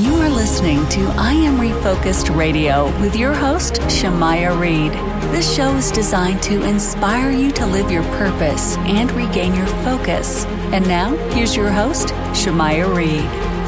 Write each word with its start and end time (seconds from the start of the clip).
You 0.00 0.14
are 0.14 0.30
listening 0.30 0.88
to 0.88 1.02
I 1.18 1.34
Am 1.34 1.58
Refocused 1.58 2.34
Radio 2.34 2.86
with 3.02 3.14
your 3.14 3.34
host, 3.34 3.74
Shamaya 3.82 4.58
Reed. 4.58 4.92
This 5.30 5.54
show 5.54 5.76
is 5.76 5.90
designed 5.90 6.42
to 6.44 6.62
inspire 6.62 7.30
you 7.30 7.52
to 7.52 7.66
live 7.66 7.90
your 7.90 8.02
purpose 8.04 8.78
and 8.78 9.12
regain 9.12 9.54
your 9.54 9.66
focus. 9.84 10.46
And 10.72 10.88
now, 10.88 11.14
here's 11.34 11.54
your 11.54 11.70
host, 11.70 12.08
Shamaya 12.32 12.96
Reed. 12.96 13.59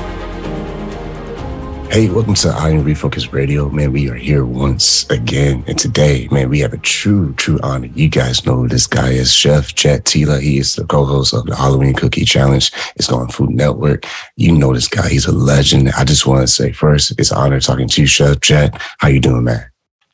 Hey, 1.93 2.09
welcome 2.09 2.33
to 2.37 2.49
I 2.49 2.71
Am 2.71 2.85
Refocus 2.85 3.31
Radio. 3.35 3.69
Man, 3.69 3.93
we 3.93 4.09
are 4.09 4.15
here 4.15 4.47
once 4.47 5.07
again. 5.11 5.63
And 5.67 5.79
today, 5.79 6.27
man, 6.31 6.49
we 6.49 6.59
have 6.61 6.73
a 6.73 6.79
true, 6.79 7.35
true 7.35 7.61
honor. 7.63 7.89
You 7.89 8.09
guys 8.09 8.47
know 8.47 8.57
who 8.57 8.67
this 8.69 8.87
guy 8.87 9.11
is, 9.11 9.31
Chef 9.31 9.75
Jet 9.75 10.05
Tila. 10.05 10.41
He 10.41 10.57
is 10.57 10.75
the 10.75 10.87
co-host 10.87 11.35
of 11.35 11.45
the 11.45 11.55
Halloween 11.55 11.93
Cookie 11.93 12.25
Challenge. 12.25 12.73
It's 12.97 13.13
on 13.13 13.29
Food 13.29 13.51
Network. 13.51 14.07
You 14.37 14.53
know 14.53 14.73
this 14.73 14.89
guy. 14.89 15.07
He's 15.11 15.27
a 15.27 15.33
legend. 15.33 15.91
I 15.91 16.05
just 16.05 16.27
want 16.27 16.41
to 16.41 16.47
say 16.49 16.73
first, 16.73 17.13
it's 17.21 17.31
an 17.31 17.37
honor 17.37 17.61
talking 17.61 17.89
to 17.89 18.01
you, 18.01 18.07
Chef 18.07 18.41
Jet. 18.41 18.81
How 18.97 19.09
you 19.09 19.21
doing, 19.21 19.45
man? 19.45 19.63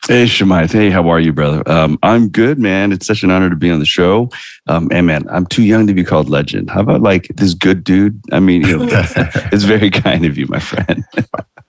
Hey, 0.09 0.25
Shemai. 0.25 0.69
Hey, 0.69 0.91
how 0.91 1.09
are 1.09 1.21
you, 1.21 1.33
brother? 1.33 1.63
Um, 1.71 1.97
I'm 2.03 2.29
good, 2.29 2.59
man. 2.59 2.91
It's 2.91 3.07
such 3.07 3.23
an 3.23 3.31
honor 3.31 3.51
to 3.51 3.57
be 3.57 3.71
on 3.71 3.79
the 3.79 3.87
show. 3.87 4.31
Um, 4.67 4.89
and 4.91 5.07
man, 5.07 5.29
I'm 5.31 5.47
too 5.47 5.63
young 5.63 5.87
to 5.87 5.95
be 5.95 6.03
called 6.03 6.29
legend. 6.29 6.71
How 6.71 6.81
about 6.81 7.03
like 7.03 7.29
this 7.37 7.55
good 7.55 7.85
dude? 7.85 8.21
I 8.33 8.41
mean, 8.41 8.63
you 8.67 8.79
know, 8.79 8.87
it's 9.53 9.63
very 9.63 9.91
kind 9.91 10.25
of 10.25 10.37
you, 10.37 10.47
my 10.49 10.59
friend. 10.59 11.05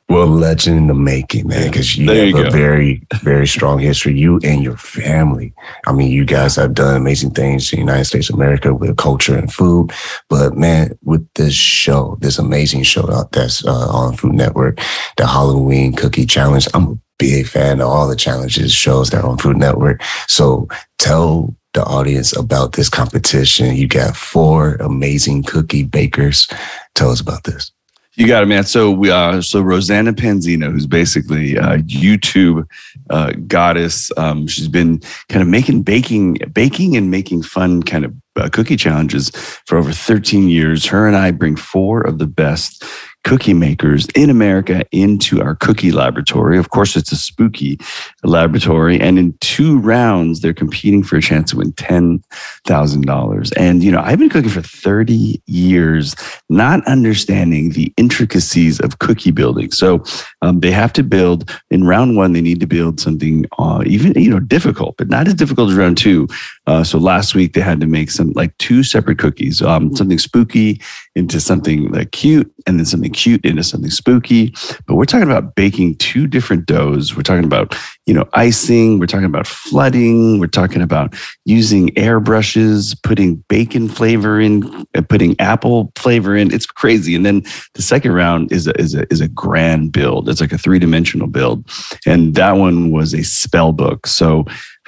Well, 0.09 0.25
legend 0.25 0.75
in 0.77 0.87
the 0.87 0.95
making, 0.95 1.47
man, 1.47 1.67
because 1.67 1.95
you 1.95 2.07
There 2.07 2.15
have 2.25 2.27
you 2.29 2.37
a 2.37 2.43
go. 2.45 2.49
very, 2.49 3.03
very 3.21 3.45
strong 3.45 3.77
history. 3.77 4.17
You 4.17 4.39
and 4.43 4.63
your 4.63 4.75
family. 4.75 5.53
I 5.85 5.91
mean, 5.91 6.11
you 6.11 6.25
guys 6.25 6.55
have 6.55 6.73
done 6.73 6.95
amazing 6.95 7.31
things 7.31 7.71
in 7.71 7.77
the 7.77 7.81
United 7.81 8.05
States 8.05 8.27
of 8.29 8.35
America 8.35 8.73
with 8.73 8.97
culture 8.97 9.37
and 9.37 9.53
food. 9.53 9.91
But 10.27 10.57
man, 10.57 10.97
with 11.03 11.27
this 11.35 11.53
show, 11.53 12.17
this 12.21 12.39
amazing 12.39 12.83
show 12.83 13.03
that's 13.31 13.63
uh, 13.63 13.87
on 13.89 14.15
Food 14.17 14.33
Network, 14.33 14.79
the 15.17 15.27
Halloween 15.27 15.93
Cookie 15.93 16.25
Challenge, 16.25 16.67
I'm 16.73 16.87
a 16.87 16.99
big 17.19 17.47
fan 17.47 17.79
of 17.79 17.87
all 17.89 18.07
the 18.07 18.15
challenges 18.15 18.73
shows 18.73 19.11
that 19.11 19.23
are 19.23 19.29
on 19.29 19.37
Food 19.37 19.57
Network. 19.57 20.01
So 20.27 20.67
tell 20.97 21.55
the 21.75 21.83
audience 21.83 22.35
about 22.35 22.73
this 22.73 22.89
competition. 22.89 23.75
You 23.75 23.87
got 23.87 24.17
four 24.17 24.73
amazing 24.79 25.43
cookie 25.43 25.83
bakers. 25.83 26.47
Tell 26.95 27.11
us 27.11 27.21
about 27.21 27.43
this. 27.43 27.71
You 28.19 28.27
got 28.27 28.43
it, 28.43 28.47
man. 28.47 28.65
So 28.65 28.91
we 28.91 29.11
uh 29.11 29.41
so 29.41 29.61
Rosanna 29.61 30.11
Pansino, 30.11 30.69
who's 30.69 30.85
basically 30.85 31.55
a 31.55 31.77
YouTube 31.77 32.67
uh, 33.09 33.31
goddess. 33.47 34.11
Um, 34.17 34.45
she's 34.45 34.67
been 34.67 34.99
kind 35.29 35.41
of 35.41 35.47
making 35.47 35.83
baking, 35.83 36.39
baking 36.51 36.97
and 36.97 37.09
making 37.09 37.43
fun 37.43 37.81
kind 37.81 38.03
of 38.03 38.13
uh, 38.35 38.49
cookie 38.49 38.75
challenges 38.75 39.29
for 39.65 39.77
over 39.77 39.93
13 39.93 40.49
years. 40.49 40.85
Her 40.85 41.07
and 41.07 41.15
I 41.15 41.31
bring 41.31 41.55
four 41.55 42.01
of 42.01 42.17
the 42.17 42.27
best 42.27 42.83
cookie 43.23 43.53
makers 43.53 44.07
in 44.15 44.29
America 44.29 44.83
into 44.91 45.41
our 45.41 45.55
cookie 45.55 45.93
laboratory. 45.93 46.57
Of 46.57 46.71
course, 46.71 46.97
it's 46.97 47.13
a 47.13 47.17
spooky 47.17 47.79
laboratory, 48.23 48.99
and 48.99 49.17
in 49.17 49.37
two 49.39 49.79
rounds, 49.79 50.41
they're 50.41 50.53
competing 50.53 51.03
for 51.03 51.17
a 51.17 51.21
chance 51.21 51.51
to 51.51 51.57
win 51.57 51.71
ten 51.73 52.23
thousand 52.65 53.05
dollars. 53.05 53.51
And 53.53 53.83
you 53.83 53.91
know, 53.91 54.01
I've 54.03 54.19
been 54.19 54.29
cooking 54.29 54.49
for 54.49 54.61
30 54.61 55.41
years, 55.45 56.15
not 56.49 56.85
understanding 56.87 57.71
the 57.71 57.93
intricacies 57.97 58.79
of 58.79 58.99
cookie 58.99 59.31
building. 59.31 59.71
So 59.71 60.03
um, 60.41 60.59
they 60.59 60.71
have 60.71 60.93
to 60.93 61.03
build 61.03 61.49
in 61.69 61.85
round 61.85 62.17
one. 62.17 62.33
They 62.33 62.41
need 62.41 62.59
to 62.59 62.67
build 62.67 62.99
something 62.99 63.45
uh, 63.57 63.83
even 63.85 64.13
you 64.13 64.29
know 64.29 64.39
difficult, 64.39 64.97
but 64.97 65.09
not 65.09 65.27
as 65.27 65.33
difficult 65.33 65.71
as 65.71 65.77
round 65.77 65.97
two. 65.97 66.27
Uh, 66.67 66.83
so 66.83 66.97
last 66.97 67.35
week 67.35 67.53
they 67.53 67.61
had 67.61 67.79
to 67.81 67.87
make 67.87 68.11
some 68.11 68.31
like 68.33 68.55
two 68.57 68.83
separate 68.83 69.19
cookies, 69.19 69.61
um, 69.61 69.95
something 69.95 70.19
spooky 70.19 70.81
into 71.15 71.39
something 71.39 71.91
like 71.91 72.11
cute, 72.11 72.51
and 72.67 72.77
then 72.77 72.85
something 72.85 73.11
cute 73.11 73.43
into 73.43 73.63
something 73.63 73.91
spooky. 73.91 74.53
But 74.85 74.95
we're 74.95 75.05
talking 75.05 75.29
about 75.29 75.55
baking 75.55 75.95
two 75.95 76.27
different 76.27 76.65
doughs. 76.65 77.15
We're 77.15 77.23
talking 77.23 77.45
about 77.45 77.75
you 78.09 78.15
know 78.15 78.27
icing. 78.33 78.97
We're 78.97 79.05
talking 79.05 79.25
about 79.25 79.45
flooding. 79.45 80.39
We're 80.39 80.47
talking 80.47 80.81
about 80.81 81.13
using 81.45 81.89
airbrushes, 81.89 82.97
putting 83.03 83.35
bacon 83.49 83.87
flavor 83.87 84.41
in, 84.41 84.63
uh, 84.95 85.03
putting 85.07 85.39
apple 85.39 85.91
flavor 85.95 86.35
in. 86.35 86.51
It's 86.51 86.65
crazy. 86.65 87.13
And 87.13 87.23
then 87.23 87.43
the 87.75 87.83
second 87.83 88.13
round 88.13 88.51
is 88.51 88.65
a, 88.65 88.73
is 88.81 88.95
a, 88.95 89.05
is 89.13 89.21
a 89.21 89.27
grand 89.27 89.91
build. 89.91 90.27
It's 90.27 90.41
like 90.41 90.51
a 90.51 90.57
three 90.57 90.79
dimensional 90.79 91.27
build, 91.27 91.69
and 92.07 92.33
that 92.33 92.53
one 92.53 92.89
was 92.89 93.13
a 93.13 93.23
spell 93.23 93.73
book. 93.73 94.07
So 94.07 94.43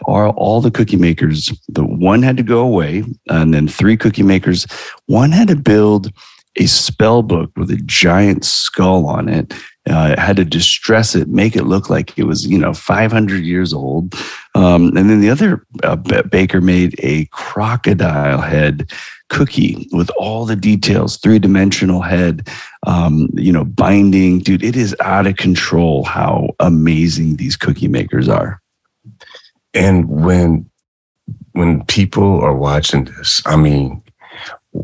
all, 0.06 0.32
all 0.32 0.60
the 0.60 0.72
cookie 0.72 0.98
makers, 0.98 1.54
the 1.70 1.86
one 1.86 2.24
had 2.24 2.38
to 2.38 2.44
go 2.44 2.62
away, 2.62 3.04
and 3.30 3.54
then 3.54 3.68
three 3.68 3.98
cookie 3.98 4.24
makers, 4.24 4.66
one 5.06 5.32
had 5.32 5.48
to 5.50 5.56
build 5.56 6.12
a 6.58 6.66
spell 6.66 7.22
book 7.22 7.52
with 7.56 7.70
a 7.72 7.78
giant 7.86 8.44
skull 8.44 9.06
on 9.06 9.30
it. 9.30 9.54
Uh, 9.90 10.20
had 10.22 10.36
to 10.36 10.46
distress 10.46 11.16
it, 11.16 11.28
make 11.28 11.56
it 11.56 11.64
look 11.64 11.90
like 11.90 12.16
it 12.16 12.26
was, 12.26 12.46
you 12.46 12.58
know, 12.58 12.72
500 12.72 13.44
years 13.44 13.74
old. 13.74 14.14
Um, 14.54 14.96
and 14.96 15.10
then 15.10 15.22
the 15.22 15.30
other 15.32 15.66
uh, 15.84 15.96
baker 15.96 16.62
made 16.62 16.96
a 17.00 17.26
crocodile 17.32 18.42
head 18.42 18.92
cookie 19.30 19.88
with 19.92 20.12
all 20.18 20.46
the 20.46 20.56
details, 20.56 21.18
three 21.18 21.40
dimensional 21.40 22.02
head, 22.02 22.48
um, 22.86 23.30
you 23.34 23.52
know, 23.52 23.66
binding. 23.66 24.40
Dude, 24.40 24.64
it 24.64 24.76
is 24.76 24.96
out 25.00 25.26
of 25.26 25.38
control 25.38 26.04
how 26.04 26.50
amazing 26.60 27.38
these 27.38 27.56
cookie 27.56 27.88
makers 27.88 28.30
are. 28.30 28.62
And 29.74 30.08
when 30.10 30.70
when 31.54 31.84
people 31.86 32.40
are 32.42 32.56
watching 32.56 33.06
this, 33.06 33.42
I 33.46 33.56
mean, 33.56 34.04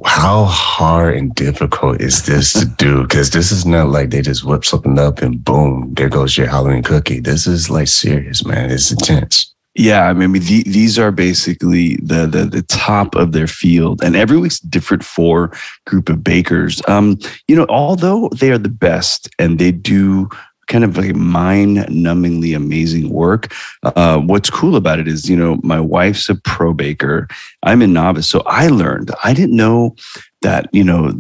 how 0.06 0.46
hard 0.46 1.16
and 1.16 1.34
difficult 1.34 2.02
is 2.02 2.26
this 2.26 2.54
to 2.54 2.66
do? 2.66 3.04
Because 3.04 3.32
this 3.32 3.52
is 3.52 3.66
not 3.66 3.90
like 3.90 4.10
they 4.10 4.22
just 4.22 4.44
whip 4.44 4.66
something 4.66 5.00
up 5.00 5.22
and 5.22 5.44
boom, 5.44 5.94
there 5.94 6.10
goes 6.10 6.38
your 6.38 6.48
Halloween 6.48 6.84
cookie. 6.84 7.20
This 7.20 7.48
is 7.48 7.70
like 7.70 7.88
serious, 7.88 8.46
man. 8.46 8.70
It's 8.70 8.92
intense. 8.92 9.54
Yeah, 9.76 10.08
I 10.08 10.14
mean, 10.14 10.34
the, 10.34 10.64
these 10.64 10.98
are 10.98 11.12
basically 11.12 11.98
the, 11.98 12.26
the 12.26 12.46
the 12.46 12.64
top 12.64 13.16
of 13.16 13.32
their 13.32 13.46
field, 13.46 14.04
and 14.04 14.16
every 14.16 14.40
week's 14.40 14.60
different 14.60 15.06
for 15.06 15.52
group 15.86 16.10
of 16.10 16.24
bakers. 16.24 16.82
Um, 16.88 17.20
you 17.48 17.56
know, 17.56 17.68
although 17.70 18.28
they 18.30 18.50
are 18.50 18.58
the 18.58 18.70
best 18.70 19.30
and 19.38 19.60
they 19.60 19.72
do 19.72 20.30
kind 20.68 20.84
of 20.84 20.98
like 20.98 21.16
mind 21.16 21.78
numbingly 21.78 22.56
amazing 22.56 23.10
work. 23.10 23.54
Uh, 23.84 24.20
what's 24.20 24.50
cool 24.50 24.76
about 24.76 25.00
it 25.00 25.08
is, 25.08 25.30
you 25.30 25.36
know, 25.36 25.60
my 25.64 25.80
wife's 25.80 26.30
a 26.30 26.36
pro 26.36 26.74
baker. 26.74 27.28
I'm 27.64 27.82
a 27.82 27.88
novice. 27.88 28.30
So 28.30 28.44
I 28.46 28.68
learned, 28.68 29.12
I 29.24 29.34
didn't 29.34 29.56
know 29.56 29.96
that, 30.42 30.70
you 30.72 30.84
know, 30.84 31.12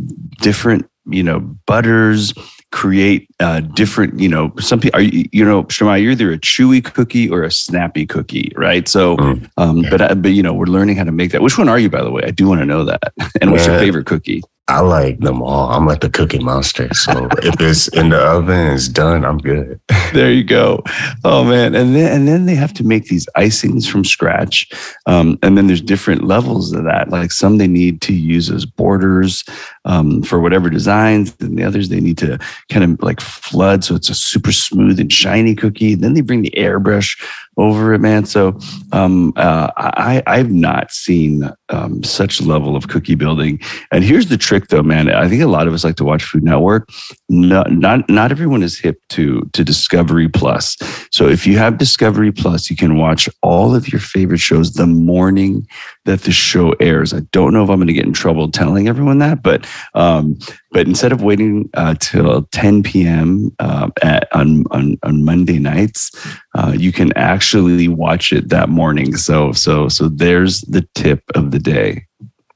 different, 0.41 0.89
you 1.09 1.23
know, 1.23 1.39
butters, 1.65 2.33
create 2.71 3.27
uh, 3.39 3.61
different, 3.61 4.19
you 4.19 4.27
know, 4.27 4.51
some 4.59 4.79
people 4.79 4.99
are, 4.99 5.03
you 5.03 5.45
know, 5.45 5.65
Shema, 5.69 5.95
you're 5.95 6.11
either 6.11 6.31
a 6.33 6.37
chewy 6.37 6.83
cookie 6.83 7.29
or 7.29 7.43
a 7.43 7.51
snappy 7.51 8.05
cookie, 8.05 8.51
right? 8.55 8.87
So, 8.87 9.15
mm. 9.15 9.49
um, 9.57 9.85
but, 9.89 10.01
uh, 10.01 10.15
but, 10.15 10.31
you 10.31 10.43
know, 10.43 10.53
we're 10.53 10.65
learning 10.65 10.97
how 10.97 11.05
to 11.05 11.11
make 11.11 11.31
that. 11.31 11.41
Which 11.41 11.57
one 11.57 11.69
are 11.69 11.79
you, 11.79 11.89
by 11.89 12.03
the 12.03 12.11
way? 12.11 12.23
I 12.25 12.31
do 12.31 12.47
want 12.47 12.59
to 12.59 12.65
know 12.65 12.83
that. 12.85 13.13
And 13.41 13.51
what's 13.51 13.67
your 13.67 13.79
favorite 13.79 14.05
cookie? 14.05 14.41
I 14.69 14.81
like 14.81 15.19
them 15.19 15.41
all. 15.41 15.69
I'm 15.69 15.85
like 15.85 16.01
the 16.01 16.09
cookie 16.09 16.39
monster. 16.39 16.93
So 16.93 17.29
if 17.43 17.59
it's 17.61 17.87
in 17.89 18.09
the 18.09 18.17
oven, 18.17 18.73
it's 18.73 18.89
done. 18.89 19.23
I'm 19.23 19.37
good. 19.37 19.79
there 20.13 20.31
you 20.31 20.43
go. 20.43 20.83
Oh 21.23 21.45
man, 21.45 21.73
and 21.73 21.95
then 21.95 22.11
and 22.11 22.27
then 22.27 22.45
they 22.45 22.55
have 22.55 22.73
to 22.73 22.83
make 22.83 23.05
these 23.05 23.27
icings 23.37 23.89
from 23.89 24.03
scratch, 24.03 24.69
um, 25.05 25.39
and 25.41 25.57
then 25.57 25.67
there's 25.67 25.81
different 25.81 26.25
levels 26.25 26.73
of 26.73 26.83
that. 26.83 27.09
Like 27.09 27.31
some 27.31 27.57
they 27.57 27.67
need 27.67 28.01
to 28.01 28.13
use 28.13 28.49
as 28.49 28.65
borders 28.65 29.45
um, 29.85 30.21
for 30.21 30.39
whatever 30.39 30.69
designs, 30.69 31.33
and 31.39 31.57
the 31.57 31.63
others 31.63 31.87
they 31.87 32.01
need 32.01 32.17
to 32.17 32.37
kind 32.69 32.83
of 32.83 33.01
like 33.01 33.21
flood 33.21 33.83
so 33.83 33.95
it's 33.95 34.09
a 34.09 34.15
super 34.15 34.51
smooth 34.51 34.99
and 34.99 35.11
shiny 35.11 35.55
cookie. 35.55 35.95
Then 35.95 36.13
they 36.13 36.21
bring 36.21 36.41
the 36.41 36.53
airbrush 36.57 37.17
over 37.57 37.93
it, 37.93 37.99
man. 37.99 38.25
So 38.25 38.59
um, 38.91 39.33
uh, 39.35 39.71
I, 39.77 40.21
I've 40.27 40.51
not 40.51 40.91
seen 40.91 41.49
um, 41.69 42.03
such 42.03 42.41
level 42.41 42.75
of 42.75 42.87
cookie 42.87 43.15
building. 43.15 43.59
And 43.91 44.03
here's 44.03 44.27
the 44.27 44.37
trick, 44.37 44.67
though, 44.67 44.83
man. 44.83 45.09
I 45.09 45.27
think 45.27 45.41
a 45.41 45.47
lot 45.47 45.67
of 45.67 45.73
us 45.73 45.83
like 45.83 45.95
to 45.97 46.05
watch 46.05 46.23
Food 46.23 46.43
Network. 46.43 46.89
Not 47.29 47.71
not 47.71 48.09
not 48.09 48.31
everyone 48.31 48.63
is 48.63 48.79
hip 48.79 49.01
to 49.09 49.49
to 49.53 49.63
Discovery 49.63 50.29
Plus. 50.29 50.77
So 51.11 51.27
if 51.27 51.45
you 51.45 51.57
have 51.57 51.77
Discovery 51.77 52.31
Plus, 52.31 52.69
you 52.69 52.75
can 52.75 52.97
watch 52.97 53.29
all 53.41 53.75
of 53.75 53.91
your 53.91 54.01
favorite 54.01 54.39
shows 54.39 54.73
the 54.73 54.87
morning 54.87 55.67
that 56.05 56.21
the 56.21 56.31
show 56.31 56.71
airs. 56.79 57.13
I 57.13 57.19
don't 57.31 57.53
know 57.53 57.63
if 57.63 57.69
I'm 57.69 57.77
going 57.77 57.87
to 57.87 57.93
get 57.93 58.05
in 58.05 58.13
trouble 58.13 58.49
telling 58.49 58.87
everyone 58.87 59.19
that, 59.19 59.43
but 59.43 59.67
um, 59.93 60.37
but 60.71 60.87
instead 60.87 61.11
of 61.11 61.23
waiting 61.23 61.69
uh, 61.73 61.95
till 61.99 62.43
10 62.51 62.83
p.m. 62.83 63.55
Uh, 63.59 63.89
at, 64.03 64.27
on, 64.35 64.63
on, 64.71 64.97
on 65.03 65.23
Monday 65.23 65.59
nights, 65.59 66.11
uh, 66.55 66.73
you 66.77 66.91
can 66.91 67.11
actually 67.17 67.87
watch 67.87 68.31
it 68.31 68.49
that 68.49 68.69
morning. 68.69 69.15
So 69.15 69.53
so 69.53 69.87
so 69.87 70.09
there's 70.09 70.61
the 70.61 70.87
tip 70.93 71.23
of 71.35 71.51
the 71.51 71.56
day. 71.59 72.07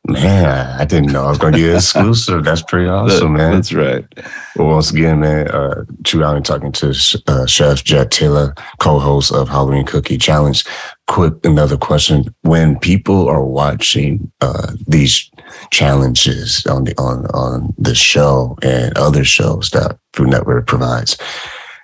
Man, 0.07 0.79
I 0.79 0.83
didn't 0.83 1.11
know 1.11 1.25
I 1.25 1.29
was 1.29 1.37
going 1.37 1.53
to 1.53 1.59
get 1.59 1.75
exclusive. 1.75 2.43
That's 2.43 2.63
pretty 2.63 2.87
awesome, 2.87 3.33
that, 3.33 3.37
man. 3.37 3.53
That's 3.53 3.71
right. 3.71 4.03
Well, 4.55 4.69
once 4.69 4.89
again, 4.89 5.19
man, 5.19 5.47
uh, 5.49 5.85
True 6.03 6.23
Island 6.23 6.45
talking 6.45 6.71
to 6.71 7.21
uh, 7.27 7.45
Chef 7.45 7.83
Jet 7.83 8.09
Tila, 8.09 8.57
co-host 8.79 9.31
of 9.31 9.47
Halloween 9.47 9.85
Cookie 9.85 10.17
Challenge. 10.17 10.65
Quick, 11.07 11.33
another 11.43 11.77
question: 11.77 12.33
When 12.41 12.79
people 12.79 13.29
are 13.29 13.45
watching 13.45 14.31
uh, 14.41 14.73
these 14.87 15.29
challenges 15.69 16.65
on 16.65 16.85
the 16.85 16.95
on 16.97 17.27
on 17.27 17.71
the 17.77 17.93
show 17.93 18.57
and 18.63 18.97
other 18.97 19.23
shows 19.23 19.69
that 19.69 19.99
Food 20.13 20.29
Network 20.29 20.65
provides, 20.65 21.15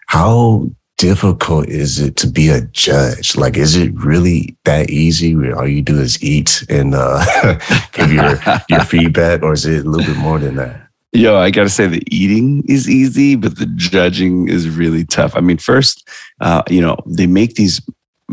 how 0.08 0.68
difficult 0.98 1.68
is 1.68 2.00
it 2.00 2.16
to 2.18 2.28
be 2.28 2.50
a 2.50 2.62
judge? 2.62 3.38
Like, 3.38 3.58
is 3.58 3.76
it 3.76 3.94
really 3.96 4.56
that 4.66 4.90
easy? 4.90 5.36
Where 5.36 5.58
all 5.58 5.68
you 5.68 5.82
do 5.82 6.00
is 6.00 6.22
eat 6.24 6.66
and 6.70 6.94
uh, 6.96 7.60
give 7.94 8.12
your 8.12 8.40
your 8.70 8.82
feedback, 8.82 9.44
or 9.44 9.54
is 9.54 9.66
it 9.66 9.86
a 9.86 9.90
little 9.90 10.14
bit 10.14 10.20
more 10.20 10.40
than 10.40 10.56
that? 10.56 10.88
Yo, 11.14 11.38
I 11.38 11.52
gotta 11.52 11.70
say 11.70 11.88
the 11.88 12.04
eating 12.12 12.64
is 12.68 12.90
easy, 12.90 13.36
but 13.36 13.58
the 13.58 13.66
judging 13.76 14.50
is 14.50 14.70
really 14.70 15.06
tough. 15.06 15.36
I 15.36 15.40
mean, 15.40 15.58
first, 15.58 16.08
uh, 16.42 16.64
you 16.70 16.82
know, 16.82 16.98
they 17.06 17.28
make 17.28 17.56
these 17.56 17.82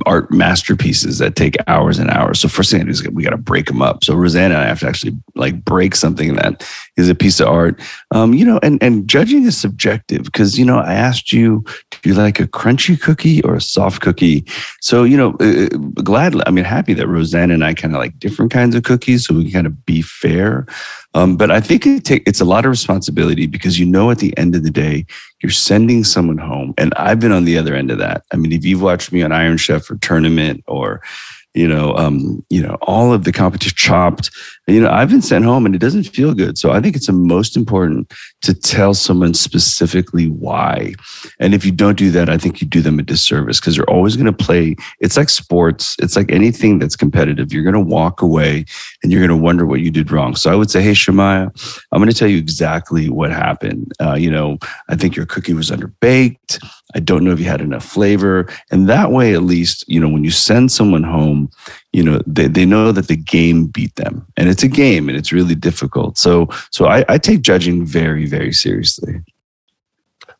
art 0.06 0.30
masterpieces 0.32 1.18
that 1.18 1.36
take 1.36 1.56
hours 1.68 1.98
and 1.98 2.10
hours. 2.10 2.40
So 2.40 2.48
first 2.48 2.70
thing 2.70 2.88
is 2.88 3.06
we 3.08 3.22
got 3.22 3.30
to 3.30 3.36
break 3.36 3.66
them 3.66 3.80
up. 3.80 4.02
So 4.02 4.14
Rosanna 4.14 4.54
and 4.54 4.64
I 4.64 4.66
have 4.66 4.80
to 4.80 4.88
actually 4.88 5.16
like 5.36 5.64
break 5.64 5.94
something 5.94 6.34
that 6.34 6.68
is 6.96 7.08
a 7.08 7.14
piece 7.14 7.38
of 7.38 7.48
art. 7.48 7.80
Um, 8.10 8.34
you 8.34 8.44
know, 8.44 8.58
and 8.62 8.82
and 8.82 9.08
judging 9.08 9.44
is 9.44 9.56
subjective 9.56 10.24
because 10.24 10.58
you 10.58 10.64
know 10.64 10.78
I 10.78 10.94
asked 10.94 11.32
you, 11.32 11.64
do 12.02 12.10
you 12.10 12.14
like 12.14 12.40
a 12.40 12.48
crunchy 12.48 13.00
cookie 13.00 13.40
or 13.42 13.54
a 13.54 13.60
soft 13.60 14.02
cookie? 14.02 14.44
So 14.80 15.04
you 15.04 15.16
know, 15.16 15.36
uh, 15.40 15.66
uh 15.66 15.78
gladly, 16.02 16.42
I 16.46 16.50
mean, 16.50 16.64
happy 16.64 16.94
that 16.94 17.06
Rosanna 17.06 17.54
and 17.54 17.64
I 17.64 17.74
kind 17.74 17.94
of 17.94 18.00
like 18.00 18.18
different 18.18 18.50
kinds 18.50 18.74
of 18.74 18.82
cookies, 18.82 19.26
so 19.26 19.34
we 19.34 19.44
can 19.44 19.52
kind 19.52 19.66
of 19.66 19.86
be 19.86 20.02
fair. 20.02 20.66
Um, 21.14 21.36
but 21.36 21.52
I 21.52 21.60
think 21.60 21.86
it 21.86 22.04
take, 22.04 22.24
it's 22.26 22.40
a 22.40 22.44
lot 22.44 22.64
of 22.64 22.70
responsibility 22.70 23.46
because 23.46 23.78
you 23.78 23.86
know 23.86 24.10
at 24.10 24.18
the 24.18 24.36
end 24.36 24.56
of 24.56 24.64
the 24.64 24.70
day 24.70 25.06
you're 25.44 25.50
sending 25.50 26.04
someone 26.04 26.38
home, 26.38 26.72
and 26.78 26.94
I've 26.94 27.20
been 27.20 27.30
on 27.30 27.44
the 27.44 27.58
other 27.58 27.74
end 27.74 27.90
of 27.90 27.98
that. 27.98 28.24
I 28.32 28.36
mean, 28.36 28.50
if 28.50 28.64
you've 28.64 28.80
watched 28.80 29.12
me 29.12 29.22
on 29.22 29.30
Iron 29.30 29.58
Chef 29.58 29.90
or 29.90 29.96
Tournament 29.96 30.64
or 30.66 31.02
you 31.54 31.68
know, 31.68 31.94
um, 31.94 32.44
you 32.50 32.60
know, 32.60 32.76
all 32.82 33.12
of 33.12 33.24
the 33.24 33.32
competition 33.32 33.76
chopped. 33.76 34.30
You 34.66 34.80
know, 34.80 34.90
I've 34.90 35.08
been 35.08 35.22
sent 35.22 35.44
home 35.44 35.64
and 35.66 35.74
it 35.74 35.78
doesn't 35.78 36.04
feel 36.04 36.34
good. 36.34 36.58
So 36.58 36.72
I 36.72 36.80
think 36.80 36.96
it's 36.96 37.06
the 37.06 37.12
most 37.12 37.56
important 37.56 38.12
to 38.42 38.54
tell 38.54 38.92
someone 38.92 39.34
specifically 39.34 40.28
why. 40.28 40.94
And 41.38 41.54
if 41.54 41.64
you 41.64 41.70
don't 41.70 41.96
do 41.96 42.10
that, 42.10 42.28
I 42.28 42.38
think 42.38 42.60
you 42.60 42.66
do 42.66 42.80
them 42.80 42.98
a 42.98 43.02
disservice 43.02 43.60
because 43.60 43.76
they're 43.76 43.88
always 43.90 44.16
going 44.16 44.26
to 44.26 44.32
play. 44.32 44.74
It's 45.00 45.16
like 45.16 45.28
sports. 45.28 45.94
It's 46.00 46.16
like 46.16 46.32
anything 46.32 46.80
that's 46.80 46.96
competitive. 46.96 47.52
You're 47.52 47.62
going 47.62 47.74
to 47.74 47.80
walk 47.80 48.20
away 48.20 48.64
and 49.02 49.12
you're 49.12 49.26
going 49.26 49.38
to 49.38 49.42
wonder 49.42 49.64
what 49.64 49.80
you 49.80 49.90
did 49.90 50.10
wrong. 50.10 50.34
So 50.34 50.50
I 50.50 50.56
would 50.56 50.70
say, 50.70 50.82
hey, 50.82 50.92
Shemaya, 50.92 51.50
I'm 51.92 52.00
going 52.00 52.10
to 52.10 52.16
tell 52.16 52.28
you 52.28 52.38
exactly 52.38 53.08
what 53.08 53.30
happened. 53.30 53.92
Uh, 54.00 54.14
you 54.14 54.30
know, 54.30 54.58
I 54.88 54.96
think 54.96 55.14
your 55.14 55.26
cookie 55.26 55.54
was 55.54 55.70
underbaked. 55.70 56.58
I 56.94 57.00
don't 57.00 57.24
know 57.24 57.32
if 57.32 57.40
you 57.40 57.46
had 57.46 57.60
enough 57.60 57.84
flavor. 57.84 58.48
And 58.70 58.88
that 58.88 59.10
way, 59.10 59.34
at 59.34 59.42
least, 59.42 59.84
you 59.88 59.98
know, 60.00 60.08
when 60.08 60.24
you 60.24 60.30
send 60.30 60.70
someone 60.70 61.02
home, 61.02 61.50
you 61.92 62.02
know, 62.02 62.20
they, 62.26 62.46
they 62.46 62.64
know 62.64 62.92
that 62.92 63.08
the 63.08 63.16
game 63.16 63.66
beat 63.66 63.94
them. 63.96 64.26
And 64.36 64.48
it's 64.48 64.62
a 64.62 64.68
game 64.68 65.08
and 65.08 65.18
it's 65.18 65.32
really 65.32 65.54
difficult. 65.54 66.18
So 66.18 66.48
so 66.70 66.86
I, 66.86 67.04
I 67.08 67.18
take 67.18 67.42
judging 67.42 67.84
very, 67.84 68.26
very 68.26 68.52
seriously. 68.52 69.22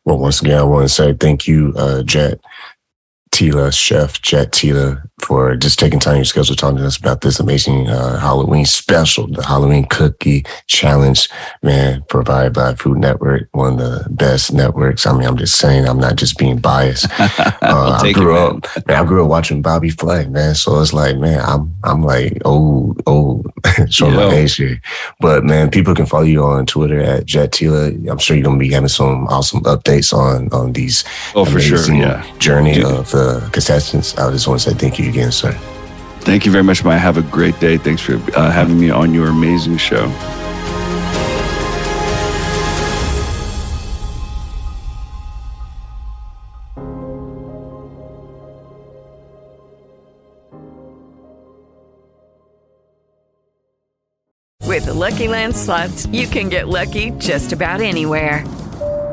Well, 0.05 0.19
once 0.19 0.41
again, 0.41 0.59
I 0.59 0.63
want 0.63 0.87
to 0.87 0.93
say 0.93 1.13
thank 1.13 1.47
you, 1.47 1.73
uh, 1.75 2.03
Jet 2.03 2.39
Tila, 3.35 3.73
Chef 3.73 4.21
Jet 4.21 4.53
Tila, 4.53 5.03
for 5.19 5.57
just 5.57 5.77
taking 5.77 5.99
time 5.99 6.13
in 6.13 6.19
your 6.19 6.25
schedule 6.25 6.55
talking 6.55 6.77
to 6.77 6.85
us 6.85 6.95
about 6.95 7.19
this 7.19 7.37
amazing 7.37 7.89
uh, 7.89 8.17
Halloween 8.17 8.63
special, 8.63 9.27
the 9.27 9.45
Halloween 9.45 9.85
Cookie 9.87 10.45
Challenge, 10.67 11.29
man, 11.61 12.01
provided 12.07 12.53
by 12.53 12.75
Food 12.75 12.99
Network, 12.99 13.49
one 13.51 13.73
of 13.73 13.79
the 13.79 14.09
best 14.09 14.53
networks. 14.53 15.05
I 15.05 15.11
mean, 15.11 15.27
I'm 15.27 15.35
just 15.35 15.55
saying, 15.55 15.85
I'm 15.85 15.99
not 15.99 16.15
just 16.15 16.37
being 16.37 16.59
biased. 16.59 17.07
Uh, 17.61 17.99
I 18.01 18.11
grew 18.11 18.35
it, 18.35 18.39
up, 18.39 18.87
man, 18.87 19.03
I 19.03 19.05
grew 19.05 19.23
up 19.23 19.29
watching 19.29 19.61
Bobby 19.61 19.89
Flay, 19.89 20.27
man. 20.27 20.53
So 20.53 20.79
it's 20.81 20.93
like, 20.93 21.17
man, 21.17 21.39
I'm, 21.39 21.73
I'm 21.83 22.03
like 22.03 22.39
old, 22.45 23.01
old, 23.07 23.51
so 23.89 24.09
my 24.09 24.31
age 24.31 24.55
here. 24.55 24.79
But 25.19 25.43
man, 25.43 25.71
people 25.71 25.95
can 25.95 26.05
follow 26.05 26.23
you 26.23 26.43
on 26.43 26.65
Twitter 26.67 27.01
at 27.01 27.25
Jet 27.25 27.51
Tila. 27.51 28.09
I'm 28.09 28.19
sure 28.19 28.35
you're 28.35 28.45
gonna 28.45 28.59
be 28.59 28.71
having 28.71 28.89
some 28.89 29.27
awesome 29.27 29.61
updates 29.63 30.13
on 30.13 30.49
on 30.53 30.73
these. 30.73 31.03
Oh, 31.33 31.45
for 31.45 31.59
sure, 31.59 31.91
yeah. 31.93 32.23
Journey 32.37 32.83
of 32.83 33.13
the 33.25 33.49
contestants. 33.51 34.17
I 34.17 34.31
just 34.31 34.47
want 34.47 34.61
to 34.61 34.69
say 34.69 34.75
thank 34.75 34.99
you 34.99 35.09
again, 35.09 35.31
sir. 35.31 35.51
Thank 36.21 36.45
you 36.45 36.51
very 36.51 36.63
much, 36.63 36.83
Maya. 36.83 36.97
Have 36.97 37.17
a 37.17 37.21
great 37.21 37.59
day. 37.59 37.77
Thanks 37.77 38.01
for 38.01 38.15
uh, 38.35 38.51
having 38.51 38.79
me 38.79 38.89
on 38.89 39.13
your 39.13 39.27
amazing 39.27 39.77
show. 39.77 40.05
With 54.61 54.85
the 54.85 54.93
Lucky 54.93 55.27
Land 55.27 55.55
slots, 55.55 56.05
you 56.07 56.27
can 56.27 56.49
get 56.49 56.67
lucky 56.67 57.11
just 57.11 57.53
about 57.53 57.81
anywhere. 57.81 58.43